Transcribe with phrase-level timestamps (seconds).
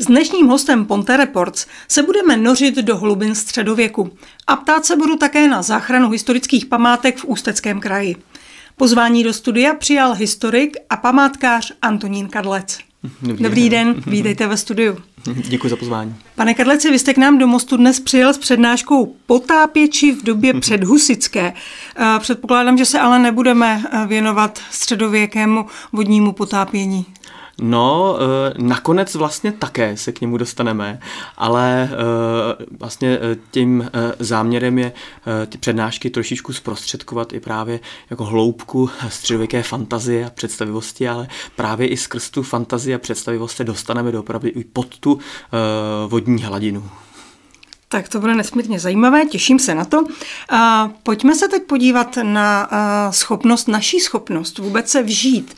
[0.00, 4.10] S dnešním hostem Ponte Reports se budeme nořit do hlubin středověku
[4.46, 8.16] a ptát se budu také na záchranu historických památek v Ústeckém kraji.
[8.76, 12.78] Pozvání do studia přijal historik a památkář Antonín Kadlec.
[13.22, 14.96] Dobrý, Dobrý den, vítejte ve studiu.
[15.48, 16.14] Děkuji za pozvání.
[16.34, 20.60] Pane Kadleci, vy jste k nám do Mostu dnes přijel s přednáškou Potápěči v době
[20.60, 21.52] předhusické.
[22.18, 27.06] Předpokládám, že se ale nebudeme věnovat středověkému vodnímu potápění.
[27.60, 31.00] No, eh, nakonec vlastně také se k němu dostaneme,
[31.36, 34.92] ale eh, vlastně eh, tím záměrem je
[35.46, 41.96] ty přednášky trošičku zprostředkovat i právě jako hloubku středověké fantazie a představivosti, ale právě i
[41.96, 45.18] skrz tu fantazii a představivost se dostaneme do opravdu i pod tu
[46.08, 46.90] vodní hladinu.
[47.88, 50.04] Tak to bude nesmírně zajímavé, těším se na to.
[50.48, 52.68] A pojďme se teď podívat na
[53.10, 55.56] schopnost, naší schopnost vůbec se vžít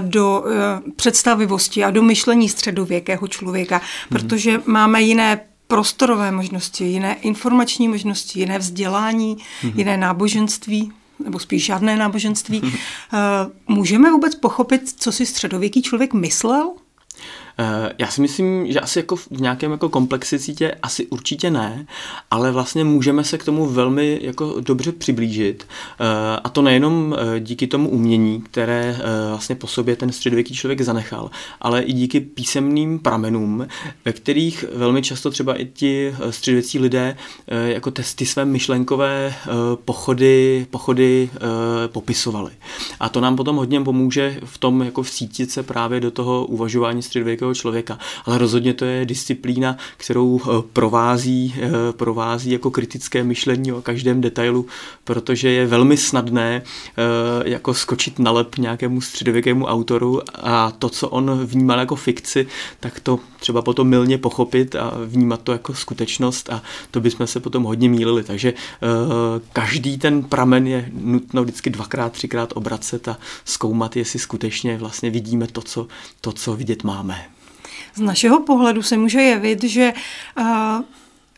[0.00, 4.08] do e, představivosti a do myšlení středověkého člověka, mhm.
[4.08, 9.72] protože máme jiné prostorové možnosti, jiné informační možnosti, jiné vzdělání, mm-hmm.
[9.76, 10.92] jiné náboženství
[11.24, 12.60] nebo spíš žádné náboženství.
[12.60, 13.50] Mm-hmm.
[13.68, 16.72] Můžeme vůbec pochopit, co si středověký člověk myslel?
[17.58, 21.86] Eh, já si myslím, že asi jako v nějakém jako komplexicitě asi určitě ne,
[22.30, 25.66] ale vlastně můžeme se k tomu velmi jako dobře přiblížit.
[26.00, 28.96] Eh, a to nejenom eh, díky tomu umění, které
[29.28, 33.66] vlastně po sobě ten středověký člověk zanechal, ale i díky písemným pramenům,
[34.04, 37.16] ve kterých velmi často třeba i ti středověcí lidé
[37.66, 39.34] jako ty své myšlenkové
[39.84, 41.30] pochody, pochody
[41.86, 42.50] popisovali.
[43.00, 47.02] A to nám potom hodně pomůže v tom jako vsítit se právě do toho uvažování
[47.02, 47.98] středověkého nějakého člověka.
[48.24, 54.20] Ale rozhodně to je disciplína, kterou eh, provází, eh, provází jako kritické myšlení o každém
[54.20, 54.66] detailu,
[55.04, 61.08] protože je velmi snadné eh, jako skočit na lep nějakému středověkému autoru a to, co
[61.08, 62.46] on vnímal jako fikci,
[62.80, 67.40] tak to třeba potom milně pochopit a vnímat to jako skutečnost a to bychom se
[67.40, 68.24] potom hodně mýlili.
[68.24, 68.54] Takže
[69.52, 75.46] každý ten pramen je nutno vždycky dvakrát, třikrát obracet a zkoumat, jestli skutečně vlastně vidíme
[75.46, 75.86] to, co,
[76.20, 77.33] to, co vidět máme.
[77.94, 79.92] Z našeho pohledu se může jevit, že
[80.38, 80.46] uh,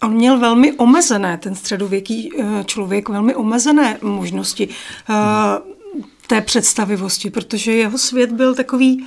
[0.02, 5.14] on měl velmi omezené, ten středověký uh, člověk, velmi omezené možnosti uh,
[6.26, 9.06] té představivosti, protože jeho svět byl takový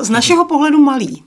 [0.00, 1.24] z našeho pohledu malý.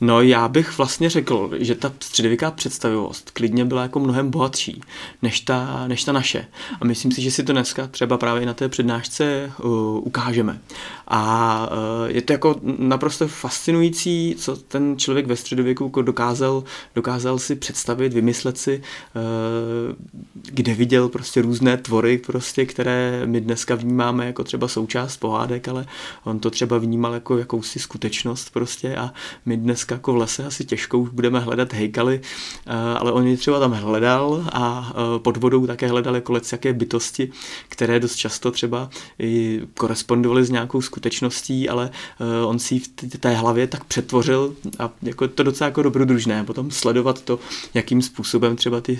[0.00, 4.80] No já bych vlastně řekl, že ta středověká představivost klidně byla jako mnohem bohatší
[5.22, 6.46] než ta, než ta naše.
[6.80, 9.70] A myslím si, že si to dneska třeba právě na té přednášce uh,
[10.06, 10.60] ukážeme.
[11.08, 17.38] A uh, je to jako naprosto fascinující, co ten člověk ve středověku jako dokázal, dokázal
[17.38, 18.82] si představit, vymyslet si,
[19.14, 19.96] uh,
[20.32, 25.86] kde viděl prostě různé tvory, prostě, které my dneska vnímáme jako třeba součást pohádek, ale
[26.24, 29.12] on to třeba vnímal jako jakousi skutečnost prostě a
[29.46, 32.20] my dneska dneska jako v lese asi těžko už budeme hledat hejkaly,
[32.66, 36.72] eh, ale on je třeba tam hledal a eh, pod vodou také hledal jako jaké
[36.72, 37.32] bytosti,
[37.68, 43.34] které dost často třeba i korespondovaly s nějakou skutečností, ale eh, on si v té
[43.34, 46.44] hlavě tak přetvořil a jako to docela jako dobrodružné.
[46.44, 47.38] Potom sledovat to,
[47.74, 48.98] jakým způsobem třeba ty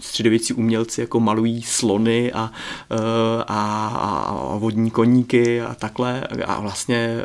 [0.00, 2.50] středověcí umělci jako malují slony a,
[3.46, 6.20] a, a vodní koníky a takhle.
[6.44, 7.16] A vlastně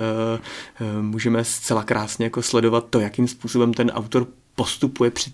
[1.02, 5.32] můžeme zcela krásně jako sledovat to, jakým způsobem ten autor postupuje při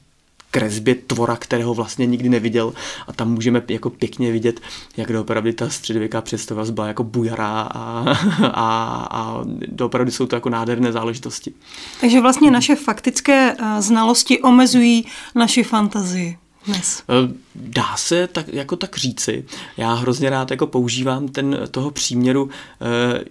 [0.51, 2.73] kresbě tvora, kterého vlastně nikdy neviděl
[3.07, 4.59] a tam můžeme jako pěkně vidět,
[4.97, 8.05] jak doopravdy ta středověká představa byla jako bujará a,
[8.43, 11.53] a, a doopravdy jsou to jako nádherné záležitosti.
[12.01, 15.05] Takže vlastně naše faktické eh, znalosti omezují
[15.35, 17.03] naši fantazii dnes.
[17.09, 19.45] Eh, dá se tak, jako tak říci.
[19.77, 22.49] Já hrozně rád jako používám ten toho příměru.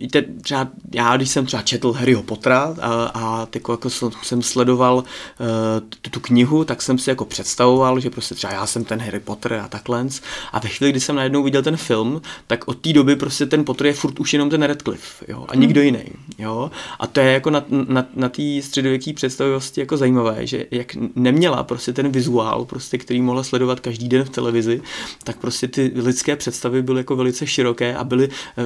[0.05, 3.91] E, te, třeba, já, když jsem třeba četl Harryho Pottera a, a jako, jako
[4.23, 8.67] jsem sledoval e, tu, tu knihu, tak jsem si jako představoval, že prostě třeba já
[8.67, 10.07] jsem ten Harry Potter a takhle.
[10.53, 13.65] A ve chvíli, kdy jsem najednou viděl ten film, tak od té doby prostě ten
[13.65, 15.87] Potter je furt už jenom ten Radcliffe, jo, a nikdo hmm.
[15.87, 16.05] jiný,
[16.39, 16.71] jo.
[16.99, 21.63] A to je jako na, na, na té středověké představivosti jako zajímavé, že jak neměla
[21.63, 24.83] prostě ten vizuál, prostě, který mohla sledovat každý den v televizi,
[25.25, 28.65] tak prostě ty lidské představy byly jako velice široké a byly eh,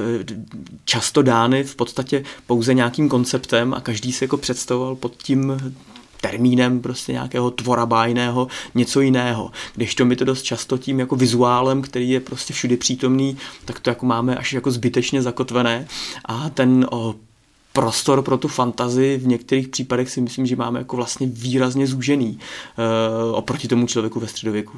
[0.85, 5.73] často dány v podstatě pouze nějakým konceptem a každý se jako představoval pod tím
[6.21, 9.51] termínem prostě nějakého tvora bájného, něco jiného.
[9.75, 13.79] Když to my to dost často tím jako vizuálem, který je prostě všude přítomný, tak
[13.79, 15.87] to jako máme až jako zbytečně zakotvené
[16.25, 17.15] a ten o,
[17.73, 22.39] prostor pro tu fantazii v některých případech si myslím, že máme jako vlastně výrazně zúžený
[22.39, 24.77] e, oproti tomu člověku ve středověku.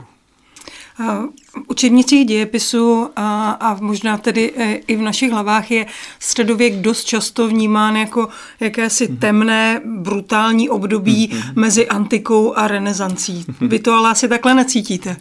[1.00, 1.30] V
[1.68, 4.54] učebnicích dějepisu a, a možná tedy
[4.88, 5.86] i v našich hlavách je
[6.20, 8.30] středověk dost často vnímán jako
[8.60, 9.18] jakési mhm.
[9.18, 11.62] temné, brutální období mhm.
[11.62, 13.46] mezi antikou a renesancí.
[13.48, 13.70] Mhm.
[13.70, 15.18] Vy to ale asi takhle necítíte.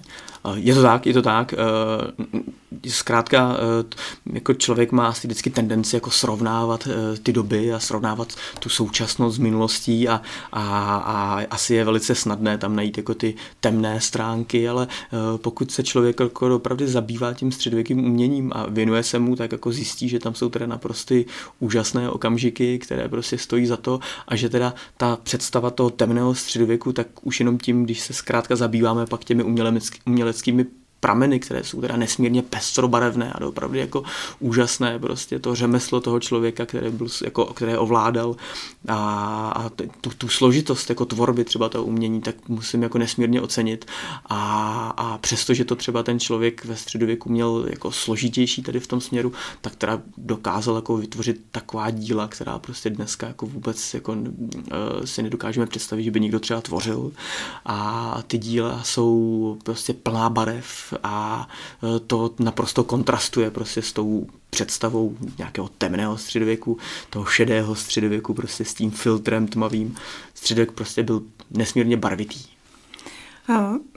[0.54, 1.54] Je to tak, je to tak.
[2.88, 3.56] Zkrátka,
[4.32, 6.88] jako člověk má asi vždycky tendenci jako srovnávat
[7.22, 10.22] ty doby a srovnávat tu současnost s minulostí a,
[10.52, 14.88] a, a asi je velice snadné tam najít jako ty temné stránky, ale
[15.36, 19.72] pokud se člověk jako opravdu zabývá tím středověkým uměním a věnuje se mu, tak jako
[19.72, 21.14] zjistí, že tam jsou teda naprosto
[21.60, 26.92] úžasné okamžiky, které prostě stojí za to a že teda ta představa toho temného středověku,
[26.92, 29.42] tak už jenom tím, když se zkrátka zabýváme pak těmi
[30.32, 34.02] uměleckými prameny, které jsou teda nesmírně pestrobarevné a opravdu jako
[34.40, 38.37] úžasné, prostě to řemeslo toho člověka, který byl, jako, které ovládal
[38.88, 38.96] a,
[39.56, 39.69] a
[40.00, 43.84] tu, tu, složitost jako tvorby třeba toho umění, tak musím jako nesmírně ocenit.
[44.26, 44.38] A,
[44.96, 49.00] a přesto, že to třeba ten člověk ve středověku měl jako složitější tady v tom
[49.00, 54.28] směru, tak teda dokázal jako vytvořit taková díla, která prostě dneska jako vůbec jako uh,
[55.05, 57.12] si nedokážeme představit, že by někdo třeba tvořil.
[57.66, 61.48] A ty díla jsou prostě plná barev, a
[61.96, 66.78] e, to naprosto kontrastuje prostě s tou představou nějakého temného středověku,
[67.10, 69.96] toho šedého středověku prostě s tím filtrem tmavým.
[70.34, 72.40] Středověk prostě byl nesmírně barvitý.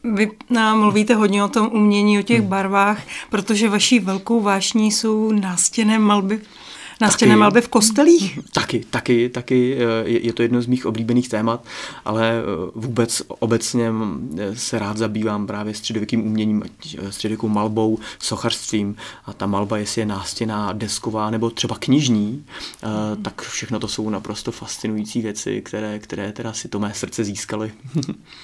[0.03, 2.49] Vy nám mluvíte hodně o tom umění, o těch hmm.
[2.49, 6.41] barvách, protože vaší velkou vášní jsou nástěné malby
[7.01, 8.39] Nástěnné malby v kostelích?
[8.53, 9.77] Taky, taky, taky.
[9.77, 11.65] Eh, je to jedno z mých oblíbených témat,
[12.05, 13.91] ale eh, vůbec obecně
[14.37, 16.63] eh, se rád zabývám právě středověkým uměním,
[17.09, 18.95] středověkou malbou, sochařstvím
[19.25, 22.45] a ta malba, jestli je nástěná, desková nebo třeba knižní,
[23.21, 27.71] tak všechno to jsou naprosto fascinující věci, které, které teda si to mé srdce získaly.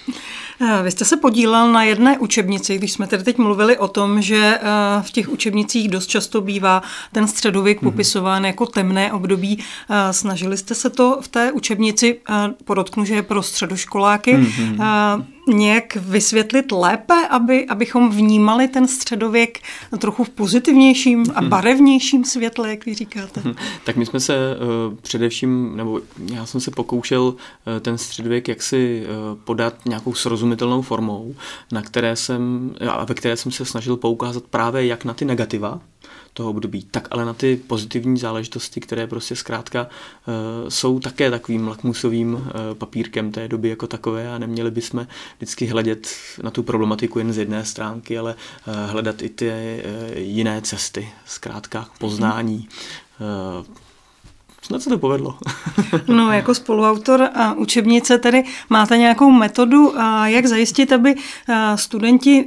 [0.84, 4.60] Vy jste se podílel na jedné učebnici, když jsme tedy teď mluvili o tom, že
[5.02, 6.82] v těch učebnicích dost často bývá
[7.12, 7.92] ten středověk mhm.
[7.92, 9.58] popisován vnímán jako temné období.
[9.90, 15.26] Eh, snažili jste se to v té učebnici, eh, podotknu, že je pro středoškoláky, mm-hmm.
[15.48, 19.60] Nějak vysvětlit lépe, aby, abychom vnímali ten středověk
[20.00, 21.50] trochu v pozitivnějším a mhm.
[21.50, 23.42] barevnějším světle, jak vy říkáte?
[23.44, 23.56] Mhm.
[23.84, 26.02] Tak my jsme se uh, především, nebo
[26.34, 27.36] já jsem se pokoušel uh,
[27.82, 31.36] ten středověk jaksi uh, podat nějakou srozumitelnou formou,
[31.72, 35.82] na které jsem, a ve které jsem se snažil poukázat právě jak na ty negativa,
[36.34, 41.68] toho období, tak ale na ty pozitivní záležitosti, které prostě zkrátka uh, jsou také takovým
[41.68, 42.42] lakmusovým uh,
[42.74, 47.38] papírkem té doby jako takové a neměli bychom vždycky hledět na tu problematiku jen z
[47.38, 48.36] jedné stránky, ale
[48.68, 52.68] uh, hledat i ty uh, jiné cesty, zkrátka poznání.
[53.60, 53.66] Uh,
[54.62, 55.38] Snad se to povedlo.
[56.08, 59.94] no, jako spoluautor a učebnice tedy máte nějakou metodu,
[60.26, 61.16] jak zajistit, aby
[61.76, 62.46] studenti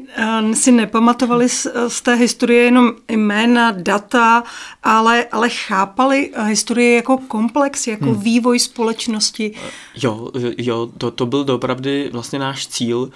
[0.53, 4.43] si nepamatovali z, té historie jenom jména, data,
[4.83, 8.21] ale, ale chápali historii jako komplex, jako hmm.
[8.21, 9.55] vývoj společnosti.
[9.95, 13.11] Jo, jo to, to byl dopravdy vlastně náš cíl,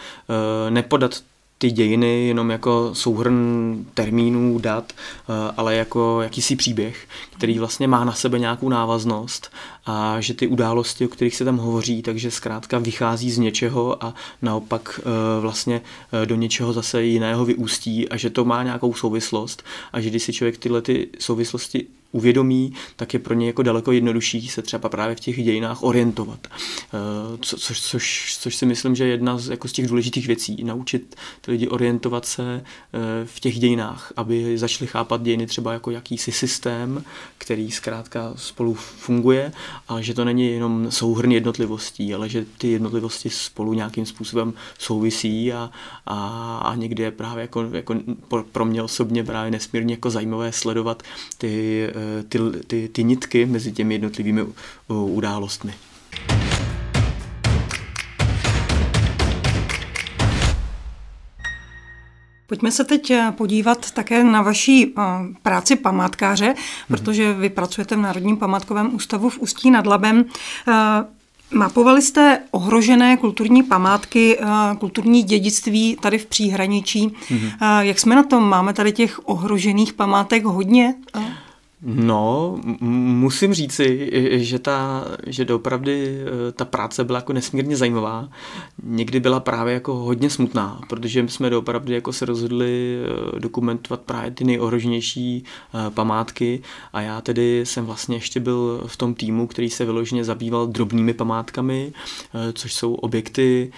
[0.70, 1.22] nepodat
[1.58, 8.04] ty dějiny jenom jako souhrn termínů, dat, eh, ale jako jakýsi příběh, který vlastně má
[8.04, 9.50] na sebe nějakou návaznost
[9.90, 14.14] a že ty události, o kterých se tam hovoří, takže zkrátka vychází z něčeho a
[14.42, 15.80] naopak eh, vlastně
[16.12, 19.62] eh, do něčeho zase jiného vyústí a že to má nějakou souvislost
[19.92, 23.92] a že když si člověk tyhle ty souvislosti uvědomí, tak je pro ně jako daleko
[23.92, 26.46] jednodušší se třeba právě v těch dějinách orientovat.
[26.46, 30.26] Eh, co, což, což, což si myslím, že je jedna z, jako z těch důležitých
[30.26, 30.64] věcí.
[30.64, 32.64] Naučit ty lidi orientovat se
[33.24, 37.04] v těch dějinách, aby začali chápat dějiny třeba jako jakýsi systém,
[37.38, 39.52] který zkrátka spolu funguje
[39.88, 45.52] a že to není jenom souhrn jednotlivostí, ale že ty jednotlivosti spolu nějakým způsobem souvisí
[45.52, 45.70] a,
[46.06, 47.94] a, a někdy je právě jako, jako
[48.52, 51.02] pro mě osobně právě nesmírně jako zajímavé sledovat
[51.38, 55.74] ty Eh, ty, ty, ty nitky mezi těmi jednotlivými eh, událostmi.
[62.48, 64.94] Pojďme se teď eh, podívat také na vaší
[65.42, 66.54] práci památkáře, hmm.
[66.88, 70.24] protože vy pracujete v Národním památkovém ústavu v Ústí nad Labem.
[71.54, 74.38] Mapovali jste ohrožené kulturní památky,
[74.78, 77.08] kulturní dědictví tady v příhraničí.
[77.08, 77.80] Mm-hmm.
[77.80, 78.48] Jak jsme na tom?
[78.48, 80.94] Máme tady těch ohrožených památek hodně?
[81.82, 88.28] No, musím říci, že, ta, že doopravdy eh, ta práce byla jako nesmírně zajímavá.
[88.82, 92.98] Někdy byla právě jako hodně smutná, protože jsme doopravdy jako se rozhodli
[93.36, 98.96] eh, dokumentovat právě ty nejohroženější eh, památky a já tedy jsem vlastně ještě byl v
[98.96, 101.92] tom týmu, který se vyloženě zabýval drobnými památkami,
[102.52, 103.72] což jsou objekty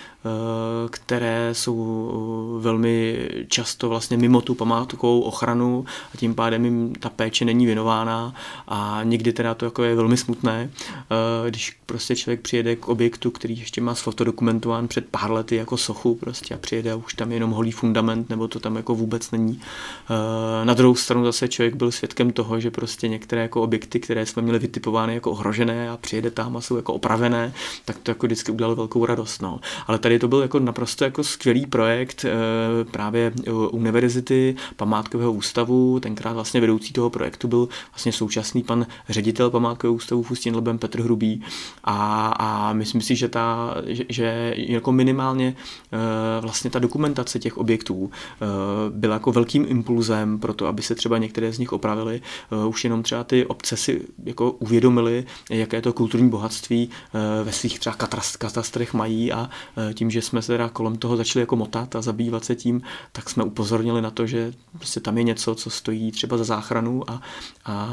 [0.90, 5.84] které jsou velmi často vlastně mimo tu památkovou ochranu
[6.14, 8.34] a tím pádem jim ta péče není věnována
[8.68, 10.70] a někdy teda to jako je velmi smutné,
[11.48, 16.14] když prostě člověk přijede k objektu, který ještě má sfotodokumentován před pár lety jako sochu
[16.14, 19.30] prostě a přijede a už tam je jenom holý fundament nebo to tam jako vůbec
[19.30, 19.60] není.
[20.64, 24.42] Na druhou stranu zase člověk byl svědkem toho, že prostě některé jako objekty, které jsme
[24.42, 27.52] měli vytipovány jako ohrožené a přijede tam a jsou jako opravené,
[27.84, 29.42] tak to jako vždycky udělalo velkou radost.
[29.42, 29.60] No.
[29.86, 33.33] Ale tady to byl jako naprosto jako skvělý projekt eh, právě
[33.71, 40.23] univerzity, památkového ústavu, tenkrát vlastně vedoucí toho projektu byl vlastně současný pan ředitel památkového ústavu
[40.23, 41.43] Fustin Lebem Petr Hrubý
[41.85, 45.57] a, a myslím si, že, ta, že, že jako minimálně
[45.93, 48.47] eh, vlastně ta dokumentace těch objektů eh,
[48.90, 52.23] byla jako velkým impulzem pro to, aby se třeba některé z nich opravily.
[52.69, 57.79] Už jenom třeba ty obce si jako uvědomili, jaké to kulturní bohatství eh, ve svých
[57.79, 57.97] třeba
[58.38, 59.50] katastrech mají a
[59.90, 62.83] eh, tím, že jsme se teda kolem toho začali jako motat a zabývat se tím,
[63.12, 67.11] tak jsme upozornili na to, že prostě tam je něco, co stojí třeba za záchranu
[67.11, 67.23] a,
[67.66, 67.88] a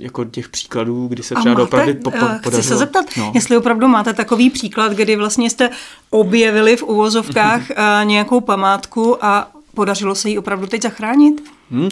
[0.00, 2.50] jako těch příkladů, kdy se třeba opravdu po, po, podařilo.
[2.50, 3.32] Chci se zeptat, no.
[3.34, 5.70] jestli opravdu máte takový příklad, kdy vlastně jste
[6.10, 7.62] objevili v uvozovkách
[8.04, 11.53] nějakou památku a podařilo se ji opravdu teď zachránit?
[11.70, 11.88] Hmm,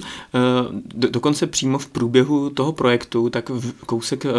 [0.95, 4.31] do, dokonce přímo v průběhu toho projektu, tak v kousek eh,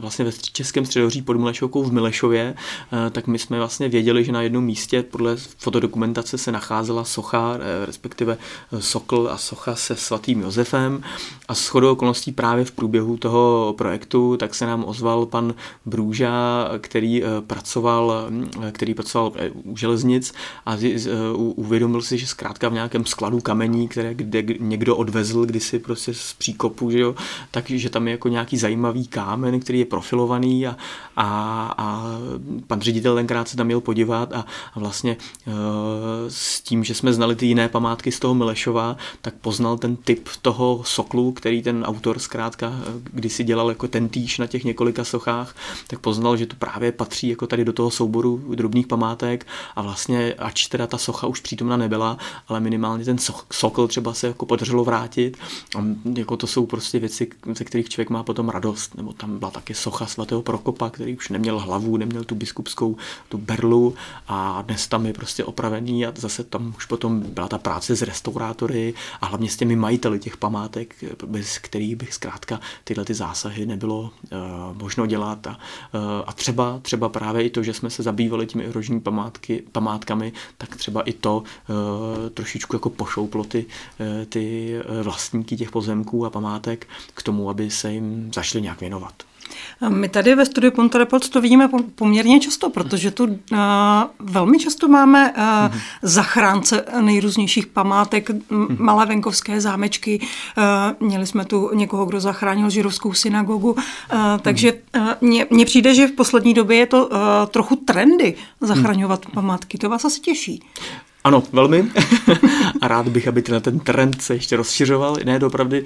[0.00, 2.54] vlastně ve Českém středoří pod Milešovkou v Milešově,
[2.92, 7.58] eh, tak my jsme vlastně věděli, že na jednom místě podle fotodokumentace se nacházela socha,
[7.84, 8.38] respektive
[8.78, 11.02] sokl a socha se svatým Josefem.
[11.48, 15.54] A s chodou okolností právě v průběhu toho projektu tak se nám ozval pan
[15.86, 18.28] Brůža, který pracoval,
[18.72, 19.32] který pracoval
[19.64, 20.34] u železnic
[20.66, 20.76] a
[21.34, 24.42] uvědomil si, že zkrátka v nějakém skladu kamení, které kde
[24.78, 27.14] někdo odvezl kdysi prostě z příkopu, že jo,
[27.50, 30.76] takže tam je jako nějaký zajímavý kámen, který je profilovaný a,
[31.16, 31.26] a,
[31.78, 32.04] a
[32.66, 35.16] pan ředitel tenkrát se tam měl podívat a, a vlastně
[35.46, 35.50] e,
[36.28, 40.28] s tím, že jsme znali ty jiné památky z toho Milešova, tak poznal ten typ
[40.42, 45.04] toho soklu, který ten autor zkrátka e, kdysi dělal jako ten týž na těch několika
[45.04, 45.56] sochách,
[45.86, 50.34] tak poznal, že to právě patří jako tady do toho souboru drobných památek a vlastně,
[50.38, 52.18] ač teda ta socha už přítomna nebyla,
[52.48, 53.18] ale minimálně ten
[53.52, 55.36] sokl třeba se jako podařilo podařilo vrátit.
[55.76, 55.84] A
[56.14, 58.94] jako to jsou prostě věci, ze kterých člověk má potom radost.
[58.94, 62.96] Nebo tam byla taky socha svatého Prokopa, který už neměl hlavu, neměl tu biskupskou
[63.28, 63.94] tu berlu
[64.28, 68.02] a dnes tam je prostě opravený a zase tam už potom byla ta práce s
[68.02, 70.94] restaurátory a hlavně s těmi majiteli těch památek,
[71.26, 75.46] bez kterých bych zkrátka tyhle ty zásahy nebylo uh, možno dělat.
[75.46, 79.62] A, uh, a třeba, třeba právě i to, že jsme se zabývali těmi erožní památky,
[79.72, 83.66] památkami, tak třeba i to uh, trošičku jako pošouplo ty,
[84.28, 89.12] ty Eh, vlastníky těch pozemků a památek k tomu, aby se jim zašli nějak věnovat.
[89.88, 93.58] My tady ve studiu Ponto Report to vidíme poměrně často, protože tu uh,
[94.18, 95.80] velmi často máme uh, mm-hmm.
[96.02, 98.76] zachránce nejrůznějších památek, mm-hmm.
[98.78, 100.20] malé venkovské zámečky.
[100.20, 103.76] Uh, měli jsme tu někoho, kdo zachránil židovskou synagogu.
[104.42, 104.72] Takže
[105.50, 107.10] mně přijde, že v poslední době je to
[107.46, 109.34] trochu trendy zachraňovat mm-hmm.
[109.34, 109.78] památky.
[109.78, 110.62] To vás asi těší.
[111.28, 111.84] Ano, velmi.
[112.80, 115.16] a rád bych, aby na ten trend se ještě rozšiřoval.
[115.24, 115.76] Ne, opravdu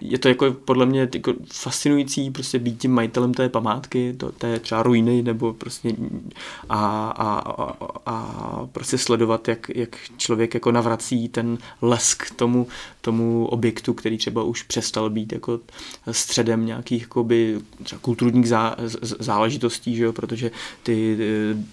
[0.00, 4.58] je to jako podle mě jako fascinující prostě být tím majitelem té památky, to, té
[4.58, 5.92] třeba ruiny, nebo prostě
[6.68, 12.66] a, a, a, a prostě sledovat, jak, jak člověk jako navrací ten lesk tomu,
[13.00, 15.60] tomu objektu, který třeba už přestal být jako
[16.10, 18.76] středem nějakých jakoby, třeba kulturních zá,
[19.18, 20.12] záležitostí, že jo?
[20.12, 20.50] protože
[20.82, 21.18] ty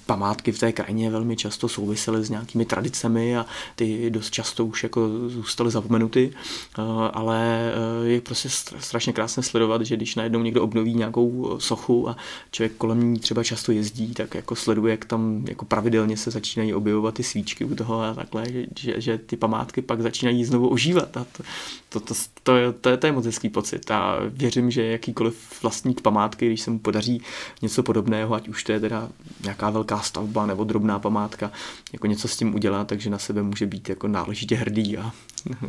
[0.05, 4.83] památky v té krajině velmi často souvisely s nějakými tradicemi a ty dost často už
[4.83, 6.81] jako zůstaly zapomenuty, eh,
[7.13, 7.71] ale
[8.03, 12.17] eh, je prostě strašně krásné sledovat, že když najednou někdo obnoví nějakou sochu a
[12.51, 16.73] člověk kolem ní třeba často jezdí, tak jako sleduje, jak tam jako pravidelně se začínají
[16.73, 20.69] objevovat ty svíčky u toho a takhle, že, že, že ty památky pak začínají znovu
[20.69, 21.43] ožívat a to,
[21.89, 25.63] to, to, to, je, to, je, to je moc hezký pocit a věřím, že jakýkoliv
[25.63, 27.21] vlastník památky, když se mu podaří
[27.61, 29.09] něco podobného, ať už to je teda
[29.43, 31.51] nějaká velká stavba nebo drobná památka,
[31.93, 35.11] jako něco s tím udělá, takže na sebe může být jako náležitě hrdý a,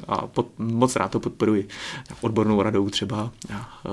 [0.08, 1.68] a pod, moc rád to podporuji
[2.20, 3.92] odbornou radou třeba a, uh,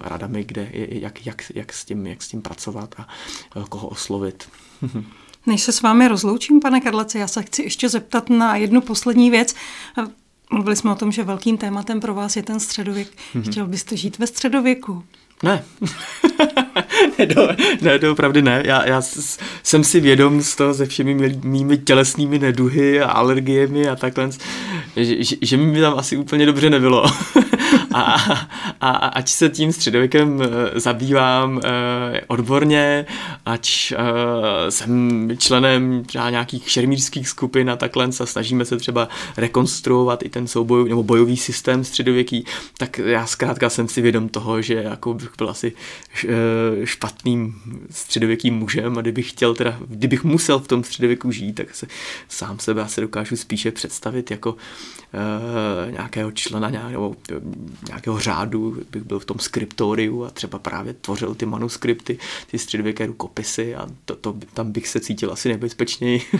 [0.00, 3.08] radami, kde jak, jak, jak, s tím, jak s tím pracovat a
[3.56, 4.48] uh, koho oslovit.
[5.46, 9.30] Než se s vámi rozloučím, pane Karlece, já se chci ještě zeptat na jednu poslední
[9.30, 9.54] věc.
[10.50, 13.08] Mluvili jsme o tom, že velkým tématem pro vás je ten středověk.
[13.08, 13.50] Mm-hmm.
[13.50, 15.04] Chtěl byste žít ve středověku?
[15.42, 15.64] Ne.
[17.18, 17.48] ne, do,
[17.80, 18.62] ne, to opravdu ne.
[18.64, 19.02] Já, já
[19.62, 24.30] jsem si vědom z toho se všemi mými tělesnými neduhy a alergiemi a takhle,
[24.96, 27.06] že, že, že mi tam asi úplně dobře nebylo.
[27.94, 28.02] a,
[28.80, 30.42] a, a ať se tím středověkem
[30.74, 31.60] zabývám
[32.26, 33.06] odborně,
[33.46, 33.92] ať
[34.68, 40.46] jsem členem třeba nějakých šermířských skupin a takhle a snažíme se třeba rekonstruovat i ten
[40.46, 42.44] souboj nebo bojový systém středověký,
[42.78, 45.72] tak já zkrátka jsem si vědom toho, že jako bych byl asi
[46.84, 47.54] špatným
[47.90, 51.86] středověkým mužem a kdybych chtěl teda, kdybych musel v tom středověku žít, tak se
[52.28, 54.56] sám sebe asi dokážu spíše představit jako
[55.90, 57.34] nějakého člena nějak, nebo eh,
[57.88, 62.18] nějakého řádu, bych byl v tom skriptoriu a třeba právě tvořil ty manuskripty,
[62.50, 66.22] ty středověké rukopisy a to, to, tam bych se cítil asi nebezpečněji.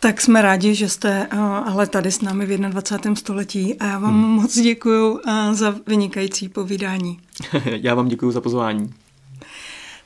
[0.00, 1.26] Tak jsme rádi, že jste
[1.66, 3.14] ale tady s námi v 21.
[3.14, 4.30] století a já vám hmm.
[4.30, 5.18] moc děkuji
[5.52, 7.20] za vynikající povídání.
[7.64, 8.94] já vám děkuji za pozvání.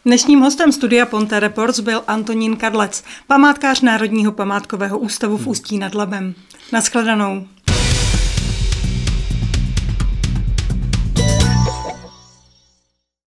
[0.07, 5.95] Dnešním hostem studia Ponte Reports byl Antonín Kadlec, památkář Národního památkového ústavu v Ústí nad
[5.95, 6.35] Labem.
[6.73, 7.47] Naschledanou.